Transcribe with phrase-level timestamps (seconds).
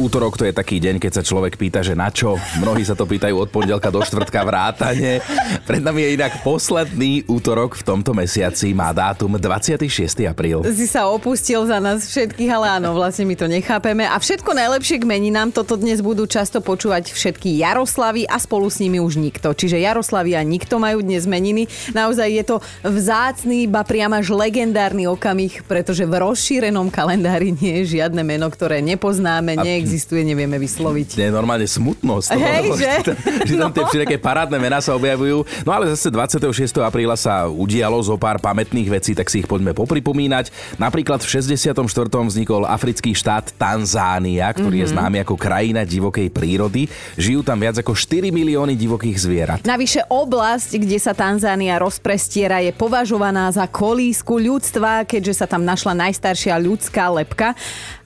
[0.00, 2.40] Útorok to je taký deň, keď sa človek pýta, že na čo.
[2.56, 5.20] Mnohí sa to pýtajú od pondelka do štvrtka vrátane.
[5.68, 8.72] Pred nami je inak posledný útorok v tomto mesiaci.
[8.72, 9.84] Má dátum 26.
[10.24, 10.64] apríl.
[10.72, 14.08] Si sa opustil za nás všetkých, ale áno, vlastne my to nechápeme.
[14.08, 18.80] A všetko najlepšie k meninám, toto dnes budú často počúvať všetky Jaroslavy a spolu s
[18.80, 19.52] nimi už nikto.
[19.52, 21.68] Čiže Jaroslavy a nikto majú dnes meniny.
[21.92, 22.56] Naozaj je to
[22.88, 28.80] vzácný, ba priam až legendárny okamih, pretože v rozšírenom kalendári nie je žiadne meno, ktoré
[28.80, 31.18] nepoznáme, nie neexistuje, nevieme vysloviť.
[31.18, 32.28] Nie, normálne smutnosť.
[32.38, 32.92] Hej, toho, že?
[32.94, 35.42] Že tam, že tam tie všetké parádne mená sa objavujú.
[35.66, 36.78] No ale zase 26.
[36.78, 40.78] apríla sa udialo zo pár pamätných vecí, tak si ich poďme popripomínať.
[40.78, 41.74] Napríklad v 64.
[42.06, 44.86] vznikol africký štát Tanzánia, ktorý mm-hmm.
[44.86, 44.94] je Mhm.
[44.94, 46.86] známy ako krajina divokej prírody.
[47.18, 49.58] Žijú tam viac ako 4 milióny divokých zvierat.
[49.66, 55.96] Navyše oblasť, kde sa Tanzánia rozprestiera, je považovaná za kolísku ľudstva, keďže sa tam našla
[56.06, 57.58] najstaršia ľudská lepka.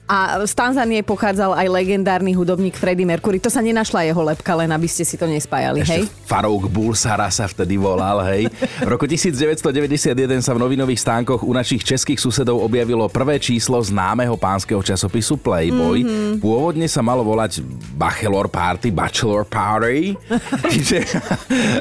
[0.05, 3.41] A z Tanzánie pochádzal aj legendárny hudobník Freddie Mercury.
[3.41, 6.05] To sa nenašla jeho lepka, len aby ste si to nespájali, hej?
[6.05, 8.45] Ešte Farouk Bulsara sa vtedy volal, hej.
[8.85, 10.13] V roku 1991
[10.45, 16.05] sa v novinových stánkoch u našich českých susedov objavilo prvé číslo známeho pánskeho časopisu Playboy.
[16.05, 16.37] Mm-hmm.
[16.37, 17.65] Pôvodne sa malo volať
[17.97, 20.13] Bachelor Party, Bachelor Party.
[20.73, 21.01] Čiže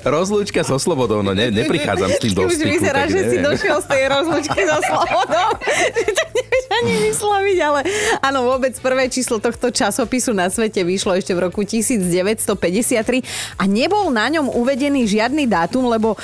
[0.00, 2.72] rozlúčka so slobodou, no ne, neprichádzam s tým do Už styku.
[2.72, 3.52] vyzerá, tak že si neviem.
[3.52, 5.48] došiel z tej rozlučky so slobodou.
[6.83, 7.80] ani vysloviť, ale
[8.25, 14.11] áno, vôbec prvé číslo tohto časopisu na svete vyšlo ešte v roku 1953 a nebol
[14.11, 16.17] na ňom uvedený žiadny dátum, lebo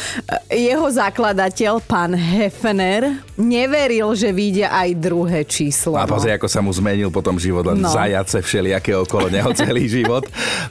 [0.50, 5.94] e, jeho zakladateľ, pán Hefner, neveril, že vyjde aj druhé číslo.
[5.96, 6.16] A no.
[6.16, 7.90] pozri, ako sa mu zmenil potom život, len no.
[7.90, 7.92] No.
[7.92, 10.24] zajace všelijaké okolo neho celý život.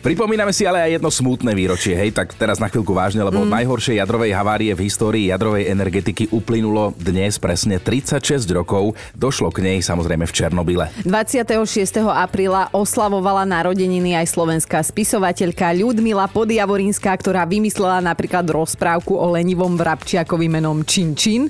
[0.06, 3.46] Pripomíname si ale aj jedno smutné výročie, hej, tak teraz na chvíľku vážne, lebo mm.
[3.46, 8.98] od najhoršej jadrovej havárie v histórii jadrovej energetiky uplynulo dnes presne 36 rokov.
[9.14, 10.90] Došlo k nej samozrejme v Černobyle.
[11.06, 12.02] 26.
[12.10, 20.50] apríla oslavovala narodeniny aj slovenská spisovateľka Ľudmila Podjavorinská, ktorá vymyslela napríklad rozprávku o lenivom vrabčiakovi
[20.50, 21.46] menom Čin Čin.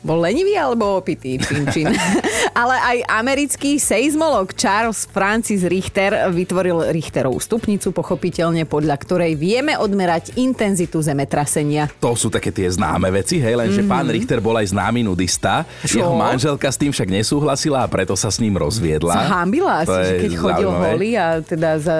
[0.00, 1.92] Bol lenivý alebo opitý Čin Čin.
[2.60, 10.40] Ale aj americký seizmolog Charles Francis Richter vytvoril Richterovú stupnicu, pochopiteľne podľa ktorej vieme odmerať
[10.40, 11.92] intenzitu zemetrasenia.
[12.00, 13.92] To sú také tie známe veci, hej, lenže mm-hmm.
[13.92, 15.68] pán Richter bol aj známy nudista.
[15.84, 16.00] Čo?
[16.00, 19.12] Jeho manželka s tým však nesúhlasila a preto sa s ním rozviedla.
[19.12, 20.88] Zahambila asi, že keď chodil zaujímavé.
[20.96, 21.96] holý a teda za,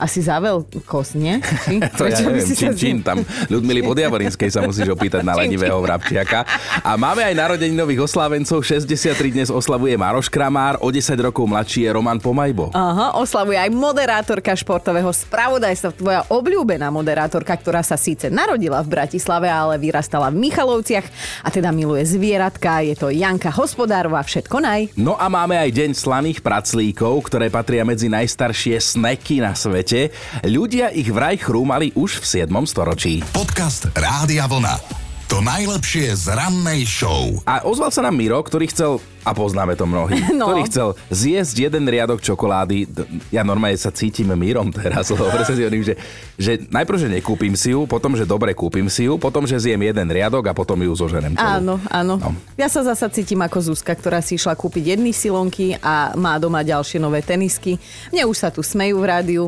[0.00, 1.34] asi za veľkosť, nie?
[2.00, 5.76] To ja Prečo by neviem, čin, čin, tam Ľudmily Podjavorinskej sa musíš opýtať na lenivého
[5.80, 6.44] vrabčiaka.
[6.80, 11.90] A máme aj narodeninových oslávencov, 63 dnes oslavuje Maroš Kramár, o 10 rokov mladší je
[11.90, 12.70] Roman Pomajbo.
[12.74, 19.46] Aha, oslavuje aj moderátorka športového spravodajstva, tvoja obľúbená moderátorka, ktorá sa síce narodila v Bratislave,
[19.46, 21.06] ale vyrastala v Michalovciach
[21.42, 22.82] a teda miluje zvieratka.
[22.82, 24.80] Je to Janka Hospodárová, všetko naj.
[24.98, 30.12] No a máme aj deň slaných praclíkov, ktoré patria medzi najstaršie sneky na svete.
[30.44, 32.52] Ľudia ich vraj chrúmali už v 7.
[32.68, 33.24] storočí.
[33.32, 34.99] Podcast Rádia Vlna.
[35.30, 37.38] To najlepšie z rannej show.
[37.46, 40.50] A ozval sa nám Miro, ktorý chcel, a poznáme to mnohí, No.
[40.50, 42.90] ktorý chcel zjesť jeden riadok čokolády.
[43.30, 45.94] Ja normálne sa cítim Mírom teraz, lebo presne si hovorím, že,
[46.34, 49.78] že najprv, že nekúpim si ju, potom, že dobre kúpim si ju, potom, že zjem
[49.78, 51.46] jeden riadok a potom ju zoženem celú.
[51.46, 52.14] Áno, áno.
[52.18, 52.34] No.
[52.58, 56.66] Ja sa zasa cítim ako Zuzka, ktorá si išla kúpiť jedny silonky a má doma
[56.66, 57.78] ďalšie nové tenisky.
[58.10, 59.46] Mne už sa tu smejú v rádiu.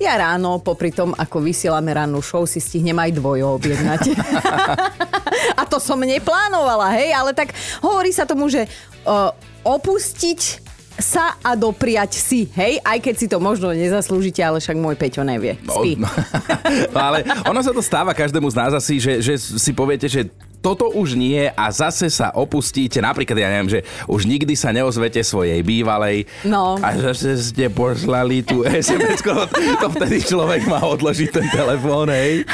[0.00, 4.02] Ja ráno, popri tom, ako vysielame rannú show, si stihnem aj dvojo objednať.
[5.74, 7.50] a to som neplánovala, hej, ale tak
[7.82, 8.70] hovorí sa tomu, že
[9.02, 9.34] uh,
[9.66, 10.62] opustiť
[10.94, 15.26] sa a dopriať si, hej, aj keď si to možno nezaslúžite, ale však môj Peťo
[15.26, 15.58] nevie.
[15.66, 15.98] Spí.
[15.98, 16.06] No,
[16.94, 20.30] no, ale ono sa to stáva každému z nás asi, že, že si poviete, že
[20.64, 25.20] toto už nie a zase sa opustíte, napríklad ja neviem, že už nikdy sa neozvete
[25.20, 26.80] svojej bývalej No.
[26.80, 29.20] a zase ste poslali tú sms
[29.76, 32.48] to vtedy človek má odložiť ten telefón, hej.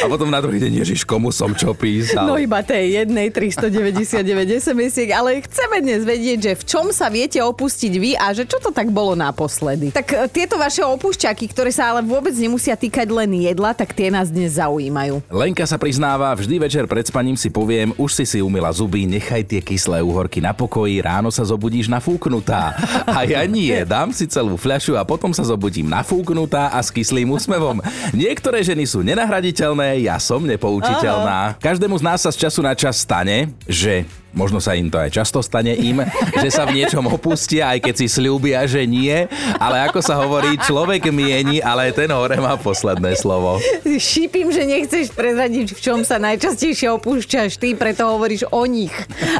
[0.00, 2.24] A potom na druhý deň, ježiš, komu som čo písal.
[2.24, 4.24] No iba tej jednej 399
[4.56, 8.56] sms ale chceme dnes vedieť, že v čom sa viete opustiť vy a že čo
[8.56, 9.92] to tak bolo naposledy.
[9.92, 14.08] Tak e, tieto vaše opúšťaky, ktoré sa ale vôbec nemusia týkať len jedla, tak tie
[14.08, 15.20] nás dnes zaujímajú.
[15.28, 19.44] Lenka sa priznáva, vždy večer pred spaním si poviem, už si si umila zuby, nechaj
[19.44, 22.78] tie kyslé uhorky na pokoji, ráno sa zobudíš nafúknutá.
[23.04, 27.28] A ja nie, dám si celú fľašu a potom sa zobudím nafúknutá a s kyslým
[27.34, 27.82] úsmevom.
[28.14, 31.58] Niektoré ženy sú nenahraditeľné, ja som nepoučiteľná.
[31.58, 35.10] Každému z nás sa z času na čas stane, že možno sa im to aj
[35.10, 36.02] často stane im,
[36.38, 39.26] že sa v niečom opustia, aj keď si slúbia, že nie,
[39.58, 43.58] ale ako sa hovorí, človek mieni, ale ten hore má posledné slovo.
[43.84, 48.92] Šípim, že nechceš prezradiť, v čom sa najčastejšie opúšťaš ty, preto hovoríš o nich.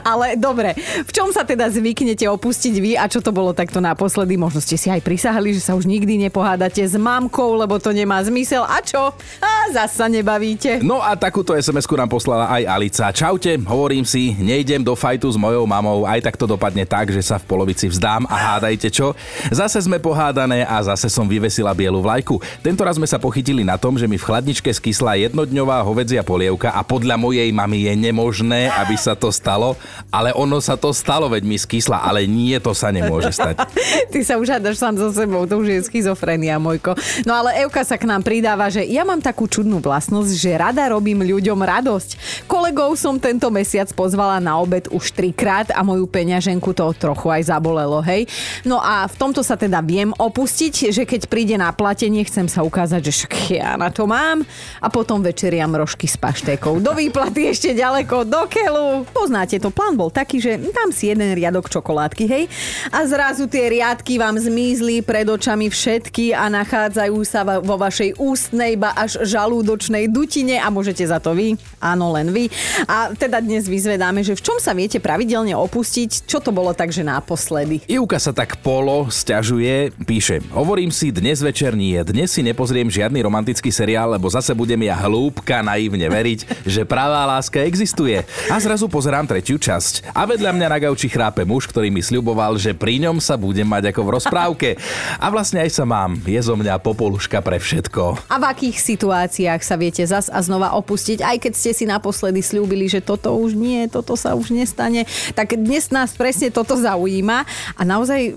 [0.03, 4.37] Ale dobre, v čom sa teda zvyknete opustiť vy a čo to bolo takto naposledy?
[4.37, 8.21] Možno ste si aj prisahali, že sa už nikdy nepohádate s mamkou, lebo to nemá
[8.25, 8.67] zmysel.
[8.67, 9.13] A čo?
[9.41, 10.83] A zasa nebavíte.
[10.83, 13.13] No a takúto SMS-ku nám poslala aj Alica.
[13.15, 17.21] Čaute, hovorím si, nejdem do fajtu s mojou mamou, aj tak to dopadne tak, že
[17.21, 19.13] sa v polovici vzdám a hádajte čo.
[19.53, 22.41] Zase sme pohádané a zase som vyvesila bielu vlajku.
[22.65, 26.73] Tento raz sme sa pochytili na tom, že mi v chladničke skysla jednodňová hovedzia polievka
[26.73, 29.77] a podľa mojej mamy je nemožné, aby sa to stalo,
[30.09, 33.61] ale ono sa to stalo, veď mi skysla, ale nie, to sa nemôže stať.
[34.15, 36.95] Ty sa už hádaš sám so sebou, to už je schizofrenia, mojko.
[37.27, 40.87] No ale Euka sa k nám pridáva, že ja mám takú čudnú vlastnosť, že rada
[40.89, 42.45] robím ľuďom radosť.
[42.47, 47.51] Kolegov som tento mesiac pozvala na obed už trikrát a moju peňaženku to trochu aj
[47.51, 48.31] zabolelo, hej.
[48.63, 52.63] No a v tomto sa teda viem opustiť, že keď príde na platenie, chcem sa
[52.63, 54.47] ukázať, že však ja na to mám
[54.79, 56.79] a potom večeriam rožky s paštékou.
[56.79, 59.09] Do výplaty ešte ďaleko, do keľu.
[59.11, 62.45] Poznáte to, plán bol taký, že dám si jeden riadok čokoládky, hej.
[62.93, 68.77] A zrazu tie riadky vám zmizli pred očami všetky a nachádzajú sa vo vašej ústnej,
[68.77, 72.53] ba až žalúdočnej dutine a môžete za to vy, áno, len vy.
[72.85, 77.01] A teda dnes vyzvedáme, že v čom sa viete pravidelne opustiť, čo to bolo takže
[77.01, 77.81] naposledy.
[77.89, 83.25] Ivka sa tak polo stiažuje, píše, hovorím si dnes večer nie, dnes si nepozriem žiadny
[83.25, 86.41] romantický seriál, lebo zase budem ja hlúbka naivne veriť,
[86.77, 88.21] že pravá láska existuje.
[88.53, 90.13] A zrazu pozerám tretiu časť.
[90.13, 93.65] A vedľa mňa na gauči chrápe muž, ktorý mi sľuboval, že pri ňom sa budem
[93.65, 94.69] mať ako v rozprávke.
[95.25, 96.19] A vlastne aj sa mám.
[96.27, 98.27] Je zo mňa popoluška pre všetko.
[98.29, 102.43] A v akých situáciách sa viete zas a znova opustiť, aj keď ste si naposledy
[102.43, 105.07] slúbili, že toto už nie, toto sa už nestane.
[105.33, 107.47] Tak dnes nás presne toto zaujíma
[107.79, 108.35] a naozaj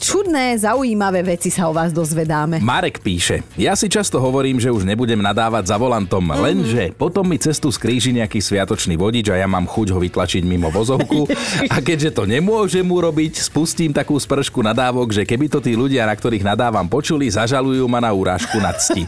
[0.00, 2.64] čudné, zaujímavé veci sa o vás dozvedáme.
[2.64, 6.40] Marek píše, ja si často hovorím, že už nebudem nadávať za volantom, mm-hmm.
[6.40, 10.72] lenže potom mi cestu skríži nejaký sviatočný vodič a ja mám chuť ho vytlačiť mimo
[10.72, 11.28] vozovku
[11.74, 16.16] a keďže to nemôžem urobiť, spustím takú spršku nadávok, že keby to tí ľudia, na
[16.16, 19.04] ktorých nadávam, počuli, zažalujú ma na urážku nad cti.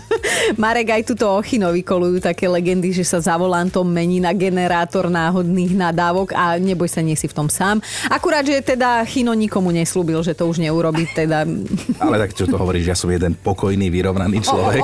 [0.56, 5.76] Marek, aj tuto Ochinovi kolujú také legendy, že sa za volantom mení na generátor náhodných
[5.76, 7.80] nadávok a neboj sa, nie si v tom sám.
[8.08, 11.44] Akurát, že teda Chino nikomu neslúbil, že to už neurobí teda.
[12.00, 14.82] Ale tak čo to hovoríš, ja som jeden pokojný, vyrovnaný človek.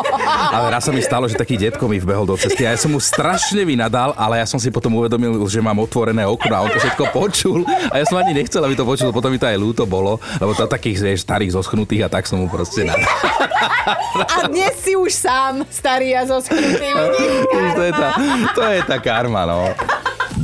[0.52, 2.92] Ale raz sa mi stalo, že taký detko mi vbehol do cesty a ja som
[2.92, 6.70] mu strašne vynadal, ale ja som si potom uvedomil, že mám otvorené okno a on
[6.72, 9.56] to všetko počul a ja som ani nechcel, aby to počul, potom mi to aj
[9.56, 13.08] ľúto bolo, lebo to takých vieš, starých zoschnutých a tak som mu proste nadal.
[14.18, 15.37] A dnes si už sám
[15.70, 16.88] starý a zoschnutý.
[17.78, 18.08] to, je tá,
[18.54, 19.72] to je tá karma, no.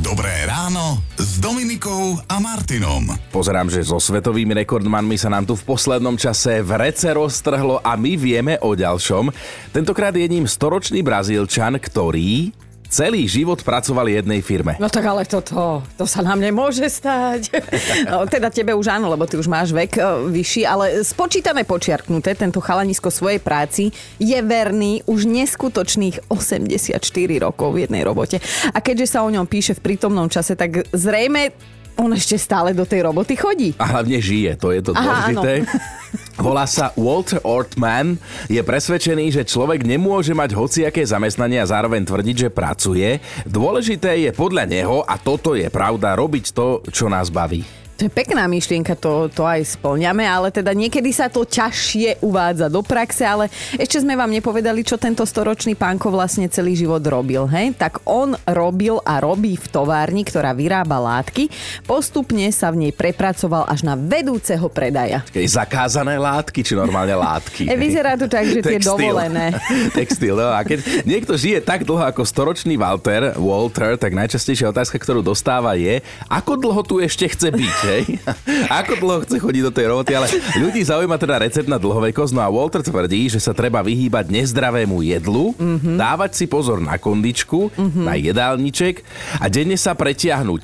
[0.05, 3.09] Dobré ráno s Dominikou a Martinom.
[3.33, 7.97] Pozerám, že so svetovými rekordmanmi sa nám tu v poslednom čase v rece roztrhlo a
[7.97, 9.33] my vieme o ďalšom.
[9.73, 12.53] Tentokrát je ním storočný Brazílčan, ktorý
[12.95, 14.79] celý život pracoval v jednej firme.
[14.79, 17.51] No tak ale toto, to sa nám nemôže stať.
[18.05, 22.37] No, teda tebe už áno, lebo ty už máš vek uh, vyšší, ale spočítame počiarknuté,
[22.37, 23.89] tento chalanisko svojej práci
[24.21, 27.01] je verný už neskutočných 84
[27.41, 28.37] rokov v jednej robote.
[28.71, 31.51] A keďže sa o ňom píše v prítomnom čase, tak zrejme
[31.95, 33.69] on ešte stále do tej roboty chodí.
[33.79, 35.63] A hlavne žije, to je to dôležité.
[36.45, 38.19] Volá sa Walter Ortman,
[38.51, 43.23] je presvedčený, že človek nemôže mať hociaké zamestnanie a zároveň tvrdiť, že pracuje.
[43.47, 47.84] Dôležité je podľa neho, a toto je pravda, robiť to, čo nás baví.
[47.95, 52.67] To je pekná myšlienka, to, to aj splňame, ale teda niekedy sa to ťažšie uvádza
[52.67, 53.47] do praxe, ale
[53.79, 57.47] ešte sme vám nepovedali, čo tento storočný pánko vlastne celý život robil.
[57.47, 57.71] Hej?
[57.79, 61.47] Tak on robil a robí v továrni, ktorá vyrába látky.
[61.87, 65.23] Postupne sa v nej prepracoval až na vedúceho predaja.
[65.31, 67.67] Keď zakázané látky, či normálne látky?
[67.75, 69.49] E, vyzerá to tak, že tie dovolené.
[69.97, 70.53] Textil, no.
[70.53, 75.73] A keď niekto žije tak dlho ako storočný Walter, Walter, tak najčastejšia otázka, ktorú dostáva
[75.73, 77.84] je, ako dlho tu ešte chce byť?
[77.85, 78.03] Hej?
[78.83, 80.27] Ako dlho chce chodiť do tej roboty, ale
[80.57, 85.05] ľudí zaujíma teda recept na dlhovekosť, no a Walter tvrdí, že sa treba vyhýbať nezdravému
[85.05, 85.95] jedlu, mm-hmm.
[85.95, 88.05] dávať si pozor na kondičku, mm-hmm.
[88.05, 89.05] na jedálniček
[89.39, 90.63] a denne sa pretiahnuť.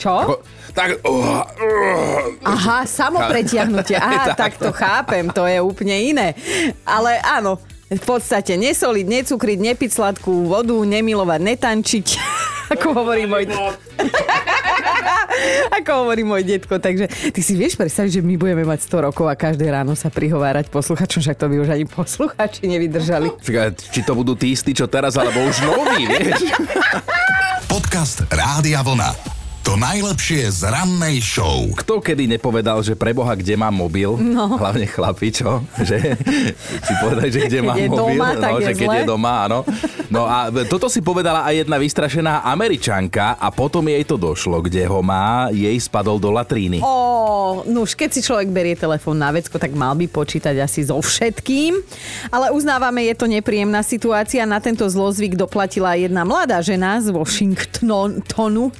[0.00, 0.12] Čo?
[0.16, 0.34] Ako,
[0.72, 1.04] tak...
[1.04, 4.00] Uh, uh, Aha, samo pretiahnutie.
[4.00, 6.32] Aha, tak to chápem, to je úplne iné.
[6.88, 7.60] Ale áno,
[7.90, 12.08] v podstate nesoliť, necukriť, nepiť sladkú vodu, nemilovať, netančiť.
[12.70, 13.50] Ako hovorí môj...
[15.80, 19.26] Ako hovorí môj detko, takže ty si vieš predstaviť, že my budeme mať 100 rokov
[19.26, 23.32] a každé ráno sa prihovárať posluchačom, však to by už ani posluchači nevydržali.
[23.90, 26.52] Či to budú tí istí, čo teraz, alebo už noví, vieš?
[27.70, 29.29] Podcast Rádia Vlna.
[29.60, 31.68] To najlepšie z rannej show.
[31.76, 34.16] Kto kedy nepovedal, že preboha, kde má mobil?
[34.18, 34.56] No.
[34.56, 35.62] Hlavne chlapi, čo?
[35.78, 36.16] Že
[36.80, 38.18] si povedali, že kde Keď má je mobil?
[38.18, 38.96] doma, tak no, je že keď zle.
[38.96, 39.58] je doma, áno.
[40.08, 40.36] No a
[40.66, 45.52] toto si povedala aj jedna vystrašená američanka a potom jej to došlo, kde ho má,
[45.52, 46.80] jej spadol do latríny.
[46.82, 50.82] Ó, no už keď si človek berie telefón na vecko, tak mal by počítať asi
[50.82, 51.78] so všetkým.
[52.32, 54.42] Ale uznávame, je to nepríjemná situácia.
[54.42, 58.72] Na tento zlozvyk doplatila jedna mladá žena z Washingtonu,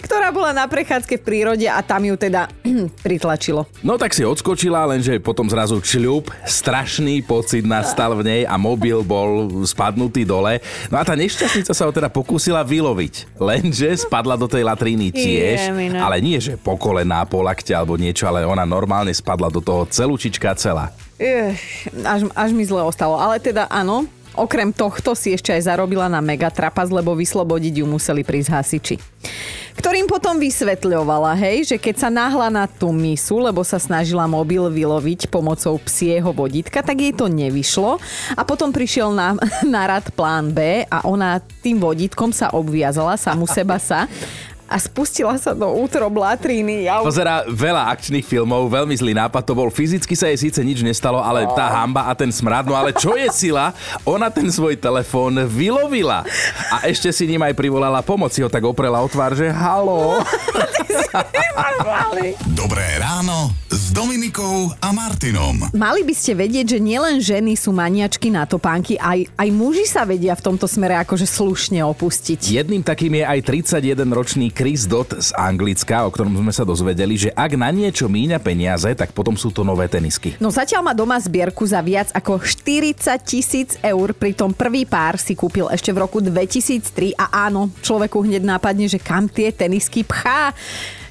[0.00, 2.46] ktorá bola na prechádzke v prírode a tam ju teda
[3.06, 3.66] pritlačilo.
[3.82, 9.02] No tak si odskočila, lenže potom zrazu čľub, strašný pocit nastal v nej a mobil
[9.02, 10.62] bol spadnutý dole.
[10.88, 15.70] No a tá nešťastnica sa ho teda pokúsila vyloviť, lenže spadla do tej latríny tiež,
[15.70, 15.98] Jemine.
[15.98, 19.86] ale nie že po kolená, po lakte alebo niečo, ale ona normálne spadla do toho
[19.88, 20.92] celúčička celá.
[21.14, 23.14] Ech, až, až mi zle ostalo.
[23.14, 24.04] Ale teda áno,
[24.34, 28.96] okrem tohto si ešte aj zarobila na megatrapas, lebo vyslobodiť ju museli prísť hasiči.
[29.74, 34.70] Ktorým potom vysvetľovala, hej, že keď sa nahla na tú misu, lebo sa snažila mobil
[34.70, 37.98] vyloviť pomocou psieho vodítka, tak jej to nevyšlo.
[38.38, 39.34] A potom prišiel na,
[39.66, 44.06] na rad plán B a ona tým vodítkom sa obviazala samu seba sa
[44.64, 46.88] a spustila sa do útrob latríny.
[46.88, 49.68] Ja Pozerá veľa akčných filmov, veľmi zlý nápad to bol.
[49.68, 53.14] Fyzicky sa jej síce nič nestalo, ale tá hamba a ten smrad, no ale čo
[53.14, 53.76] je sila?
[54.08, 56.24] Ona ten svoj telefón vylovila.
[56.72, 60.18] A ešte si ním aj privolala pomoc, si ho tak oprela o tvár, že halo.
[62.50, 63.54] Dobré ráno
[63.94, 65.70] Dominikou a Martinom.
[65.70, 70.02] Mali by ste vedieť, že nielen ženy sú maniačky na topánky, aj, aj muži sa
[70.02, 72.58] vedia v tomto smere akože slušne opustiť.
[72.58, 77.30] Jedným takým je aj 31-ročný Chris Dot z Anglicka, o ktorom sme sa dozvedeli, že
[77.38, 80.34] ak na niečo míňa peniaze, tak potom sú to nové tenisky.
[80.42, 85.38] No zatiaľ má doma zbierku za viac ako 40 tisíc eur, pritom prvý pár si
[85.38, 90.50] kúpil ešte v roku 2003 a áno, človeku hneď nápadne, že kam tie tenisky pchá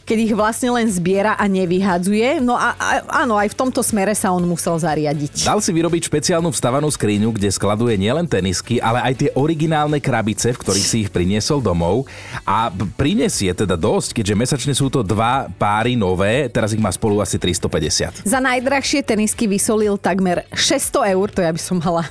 [0.04, 2.44] keď ich vlastne len zbiera a nevyhadzuje.
[2.44, 2.88] No a, a
[3.24, 5.48] áno, aj v tomto smere sa on musel zariadiť.
[5.48, 10.52] Dal si vyrobiť špeciálnu vstavanú skriňu, kde skladuje nielen tenisky, ale aj tie originálne krabice,
[10.52, 12.04] v ktorých si ich priniesol domov.
[12.44, 12.68] A
[13.00, 17.40] prinesie teda dosť, keďže mesačne sú to dva páry nové, teraz ich má spolu asi
[17.40, 18.28] 350.
[18.28, 22.04] Za najdrahšie tenisky vysolil takmer 600 eur, to ja by som mala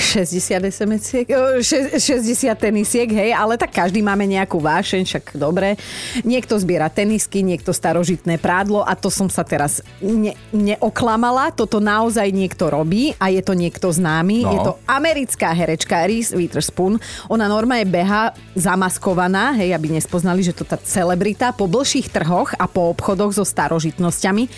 [0.00, 5.76] 60 SMS-iek, e, še- 60 tenisiek, hej, ale tak každý máme nejakú vášeň, však dobre.
[6.24, 12.32] Niekto zbiera tenisky, niekto starožitné prádlo a to som sa teraz ne- neoklamala, toto naozaj
[12.32, 14.42] niekto robí a je to niekto známy.
[14.42, 14.50] No.
[14.50, 16.96] Je to americká herečka Reese Witherspoon.
[17.28, 22.64] Ona normálne beha zamaskovaná, hej, aby nespoznali, že to tá celebrita po blších trhoch a
[22.64, 24.48] po obchodoch so starožitnosťami.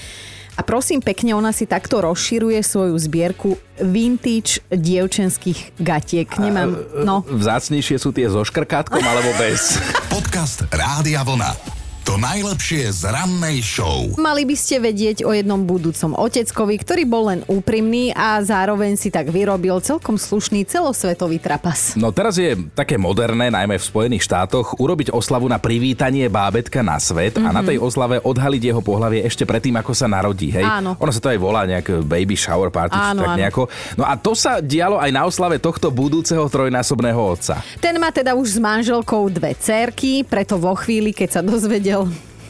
[0.52, 6.28] A prosím pekne, ona si takto rozširuje svoju zbierku vintage dievčenských gatiek.
[6.36, 7.24] Nemám, no.
[7.24, 9.80] Vzácnejšie sú tie so škrkátkom alebo bez.
[10.12, 11.81] Podcast Rádia Vlna.
[12.02, 14.10] To najlepšie z rannej show.
[14.18, 19.06] Mali by ste vedieť o jednom budúcom oteckovi, ktorý bol len úprimný a zároveň si
[19.06, 21.94] tak vyrobil celkom slušný celosvetový trapas.
[21.94, 26.98] No teraz je také moderné, najmä v Spojených štátoch, urobiť oslavu na privítanie bábetka na
[26.98, 27.46] svet mm-hmm.
[27.46, 30.50] a na tej oslave odhaliť jeho pohlavie ešte predtým, ako sa narodí.
[30.50, 30.66] Hej?
[30.66, 30.98] Áno.
[30.98, 33.38] Ono sa to aj volá nejak baby shower party, či Áno, tak áno.
[33.38, 33.62] nejako.
[33.94, 37.62] No a to sa dialo aj na oslave tohto budúceho trojnásobného otca.
[37.78, 41.91] Ten má teda už s manželkou dve cerky, preto vo chvíli, keď sa dozvedel,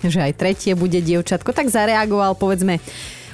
[0.03, 2.83] že aj tretie bude dievčatko, tak zareagoval, povedzme,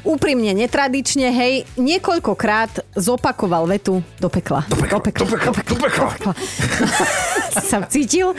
[0.09, 4.65] úprimne, netradične, hej, niekoľkokrát zopakoval vetu do pekla.
[4.73, 6.33] Do pekla, do pekla, do pekla.
[7.61, 8.33] si sa cítil.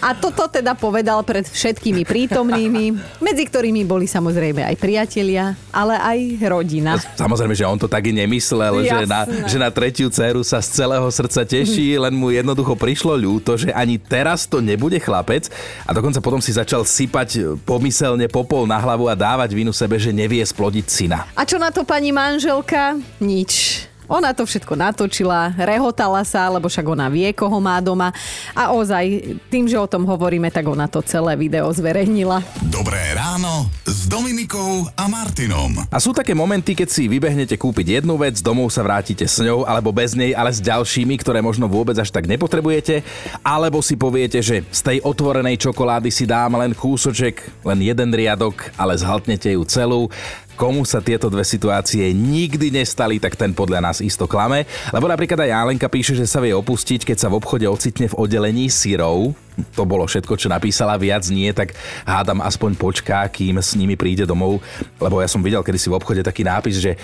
[0.00, 6.18] A toto teda povedal pred všetkými prítomnými, medzi ktorými boli samozrejme aj priatelia, ale aj
[6.48, 6.96] rodina.
[6.96, 10.80] Samozrejme, že on to tak i nemyslel, že na, že na tretiu dceru sa z
[10.80, 15.52] celého srdca teší, len mu jednoducho prišlo ľúto, že ani teraz to nebude chlapec
[15.84, 20.14] a dokonca potom si začal sypať pomyselne popol na hlavu a dávať vinu sebe, že
[20.14, 21.26] nevie splodiť syna.
[21.34, 22.94] A čo na to pani manželka?
[23.18, 23.82] Nič.
[24.10, 28.10] Ona to všetko natočila, rehotala sa, lebo však ona vie, koho má doma.
[28.58, 32.42] A ozaj, tým, že o tom hovoríme, tak ona to celé video zverejnila.
[32.66, 35.84] Dobré ráno s Dominikou a Martinom.
[35.92, 39.68] A sú také momenty, keď si vybehnete kúpiť jednu vec, domov sa vrátite s ňou,
[39.68, 43.04] alebo bez nej, ale s ďalšími, ktoré možno vôbec až tak nepotrebujete,
[43.44, 48.72] alebo si poviete, že z tej otvorenej čokolády si dám len kúsoček, len jeden riadok,
[48.80, 50.08] ale zhaltnete ju celú.
[50.56, 54.68] Komu sa tieto dve situácie nikdy nestali, tak ten podľa nás isto klame.
[54.92, 58.18] Lebo napríklad aj Alenka píše, že sa vie opustiť, keď sa v obchode ocitne v
[58.20, 59.32] oddelení syrov.
[59.72, 61.72] To bolo všetko, čo napísala, viac nie, tak
[62.04, 64.62] hádam aspoň počká, kým s nimi príde domov.
[65.02, 66.94] Lebo ja som videl kedysi v obchode taký nápis, že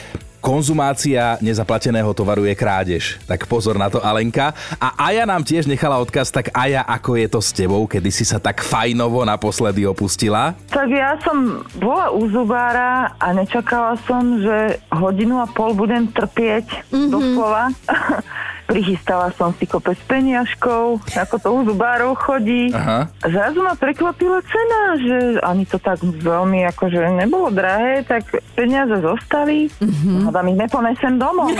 [0.47, 3.19] konzumácia nezaplateného tovaru je krádež.
[3.27, 4.55] Tak pozor na to, Alenka.
[4.79, 8.23] A Aja nám tiež nechala odkaz, tak Aja, ako je to s tebou, kedy si
[8.23, 10.55] sa tak fajnovo naposledy opustila?
[10.71, 16.95] Tak ja som bola u zubára a nečakala som, že hodinu a pol budem trpieť
[16.95, 17.11] mm-hmm.
[17.11, 17.75] doslova.
[18.67, 22.69] Prichystala som si kopec peniažkov, ako to u zubárov chodí.
[22.71, 23.07] Aha.
[23.23, 29.71] Zrazu ma prekvapila cena, že ani to tak veľmi akože nebolo drahé, tak peniaze zostali.
[29.79, 30.19] Mm-hmm.
[30.27, 31.55] Hádam ich neponesem domov.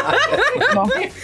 [0.76, 0.82] no,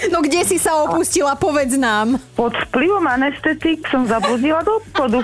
[0.09, 2.19] No kde si sa opustila, povedz nám.
[2.35, 5.23] pod vplyvom anestetik som zabludila do obchodu.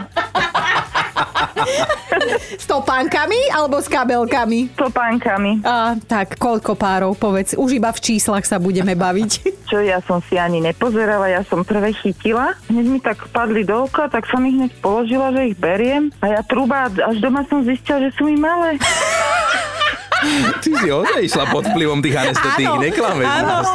[2.62, 4.76] S topánkami alebo s kabelkami?
[4.76, 5.64] Topánkami.
[5.64, 7.56] A, tak, koľko párov, povedz.
[7.56, 9.30] Už iba v číslach sa budeme baviť.
[9.70, 12.54] Čo ja som si ani nepozerala, ja som prvé chytila.
[12.68, 16.12] Hneď mi tak padli do oka, tak som ich hneď položila, že ich beriem.
[16.20, 18.76] A ja trúba, až doma som zistila, že sú mi malé.
[20.62, 23.66] Ty si ozaj išla pod vplyvom tých anestetík, neklameš nás.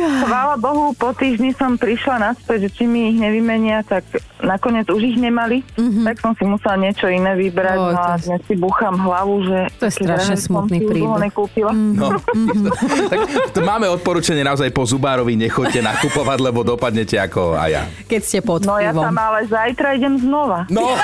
[0.00, 4.04] Chvála Bohu, po týždni som prišla naspäť, že či mi ich nevymenia, tak
[4.42, 5.62] nakoniec už ich nemali.
[5.76, 6.04] Mm-hmm.
[6.06, 7.78] Tak som si musela niečo iné vybrať.
[7.78, 9.58] Oj, no a dnes si búcham hlavu, že...
[9.80, 11.30] To je strašne smutný príbeh.
[11.30, 11.72] nekúpila.
[11.72, 12.16] No.
[13.12, 13.18] tak
[13.54, 17.82] to máme odporúčanie naozaj po zubárovi, nechoďte nakupovať, lebo dopadnete ako a ja.
[18.08, 20.68] Keď ste pod No ja tam ale zajtra idem znova.
[20.68, 20.94] No,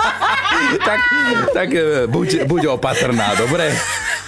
[0.88, 1.00] tak,
[1.54, 3.72] tak e, buď, buď opatrná, dobre?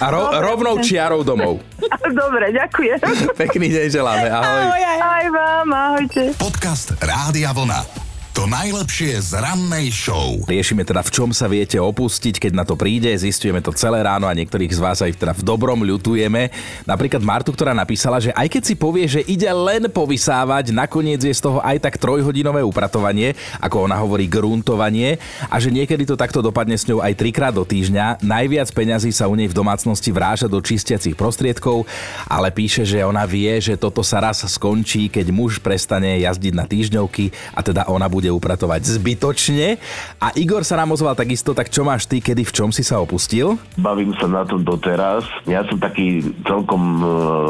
[0.01, 1.63] A ro, rovnou čiarou domov.
[2.19, 2.99] Dobre, ďakujem.
[3.39, 4.63] Pekný deň želáme, ahoj.
[4.67, 4.99] Ahoj, ahoj.
[5.03, 6.21] Aj vám, ahojte.
[6.35, 8.02] Podcast Rádia Vlna.
[8.43, 10.35] To najlepšie z rannej show.
[10.43, 13.07] Riešime teda, v čom sa viete opustiť, keď na to príde.
[13.15, 16.51] Zistujeme to celé ráno a niektorých z vás aj teda v dobrom ľutujeme.
[16.83, 21.31] Napríklad Martu, ktorá napísala, že aj keď si povie, že ide len povysávať, nakoniec je
[21.31, 23.31] z toho aj tak trojhodinové upratovanie,
[23.63, 27.63] ako ona hovorí gruntovanie, a že niekedy to takto dopadne s ňou aj trikrát do
[27.63, 28.27] týždňa.
[28.27, 31.87] Najviac peňazí sa u nej v domácnosti vráža do čistiacich prostriedkov,
[32.27, 36.67] ale píše, že ona vie, že toto sa raz skončí, keď muž prestane jazdiť na
[36.67, 39.77] týždňovky a teda ona bude upratovať zbytočne.
[40.19, 42.99] A Igor sa nám ozval takisto, tak čo máš ty, kedy v čom si sa
[42.99, 43.55] opustil?
[43.77, 45.23] Bavím sa na tom doteraz.
[45.45, 47.05] Ja som taký celkom e,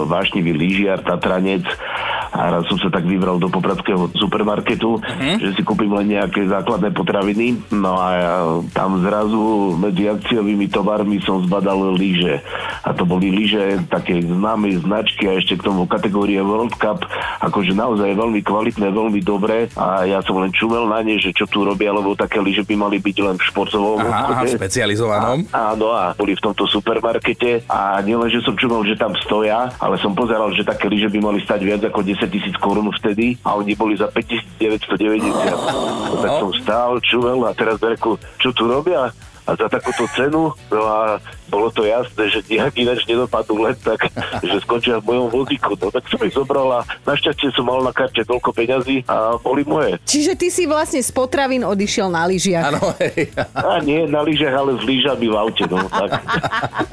[0.07, 1.65] vášnivý lyžiar, tatranec
[2.33, 4.97] a raz som sa tak vybral do popradského supermarketu,
[5.37, 7.61] že si kúpim len nejaké základné potraviny.
[7.69, 8.35] No a ja,
[8.73, 12.41] tam zrazu medzi akciovými tovarmi som zbadal lyže.
[12.81, 17.05] A to boli lyže také známej značky a ešte k tomu kategórie World Cup.
[17.39, 19.69] Akože naozaj veľmi kvalitné, veľmi dobré.
[19.77, 22.75] A ja som len čumel na ne, že čo tu robia, lebo také lyže by
[22.75, 25.53] mali byť len v športovom Aha, aha, špecializovanom.
[25.53, 30.01] Áno, a boli v tomto supermarkete a nielen, že som čumal, že tam stoja, ale
[30.01, 33.53] som pozeral, že také lyže by mali stať viac ako 10 tisíc korún vtedy a
[33.57, 36.21] oni boli za 5990.
[36.23, 39.11] Tak som stál, čuvel a teraz reku, čo tu robia?
[39.43, 41.19] A za takúto cenu, no a
[41.51, 44.07] bolo to jasné, že nejak ináč nedopadnú len tak,
[44.47, 45.75] že skončia v mojom vozíku.
[45.77, 49.67] No tak som ich zobral a našťastie som mal na karte toľko peňazí a boli
[49.67, 49.99] moje.
[50.07, 52.71] Čiže ty si vlastne z potravín odišiel na lyžiach.
[52.71, 52.81] Áno.
[53.53, 55.63] A nie na lyžach, ale s lyžami v aute.
[55.67, 56.23] No, tak.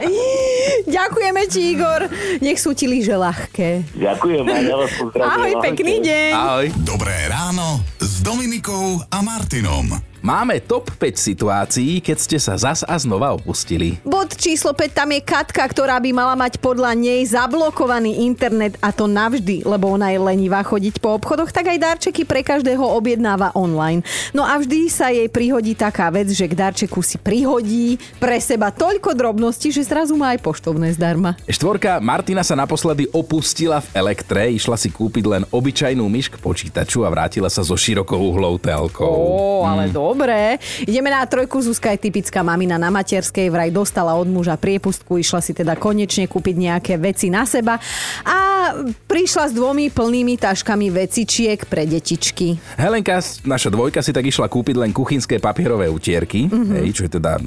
[0.97, 2.11] Ďakujeme ti, Igor.
[2.43, 3.95] Nech sú ti lyže ľahké.
[3.95, 5.31] Ďakujem a ja vás pozdravujem.
[5.31, 6.31] Ahoj, pekný deň.
[6.35, 6.67] Ahoj.
[6.83, 10.10] Dobré ráno s Dominikou a Martinom.
[10.21, 13.97] Máme top 5 situácií, keď ste sa zas a znova opustili.
[14.05, 18.93] Bod číslo 5, tam je Katka, ktorá by mala mať podľa nej zablokovaný internet a
[18.93, 23.49] to navždy, lebo ona je lenivá chodiť po obchodoch, tak aj darčeky pre každého objednáva
[23.57, 24.05] online.
[24.37, 28.69] No a vždy sa jej prihodí taká vec, že k darčeku si prihodí pre seba
[28.69, 31.33] toľko drobností, že zrazu má aj poštovné zdarma.
[31.49, 37.09] Štvorka, Martina sa naposledy opustila v elektre, išla si kúpiť len obyčajnú myš k počítaču
[37.09, 39.09] a vrátila sa so širokouhlou telkou.
[39.09, 40.59] Ó, ale dobré.
[40.83, 41.63] Ideme na trojku.
[41.63, 43.47] Zuzka je typická mamina na materskej.
[43.47, 45.23] Vraj dostala od muža priepustku.
[45.23, 47.79] Išla si teda konečne kúpiť nejaké veci na seba.
[48.27, 48.75] A
[49.07, 52.59] prišla s dvomi plnými taškami vecičiek pre detičky.
[52.75, 56.77] Helenka, naša dvojka si tak išla kúpiť len kuchynské papierové utierky, mm-hmm.
[56.83, 57.39] hej, čo je teda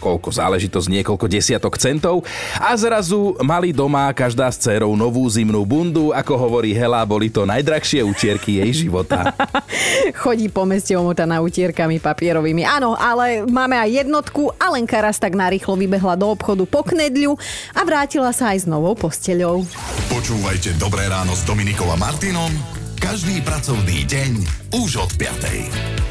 [0.00, 2.24] koľko záležitosť, niekoľko desiatok centov
[2.56, 7.44] a zrazu mali doma každá s dcerou novú zimnú bundu, ako hovorí Hela, boli to
[7.44, 9.36] najdrahšie utierky jej života.
[10.24, 12.64] Chodí po meste omotaná utierkami papierovými.
[12.64, 14.56] Áno, ale máme aj jednotku.
[14.56, 17.36] Alenka raz tak narýchlo vybehla do obchodu po knedľu
[17.76, 19.62] a vrátila sa aj s novou posteľou.
[20.08, 24.32] Počúvajte Dobré ráno s Dominikou a Martinom každý pracovný deň
[24.76, 26.09] už od 5.